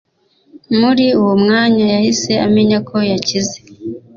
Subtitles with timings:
[0.79, 3.57] muri uwo mwanya, yahise amenya ko yakize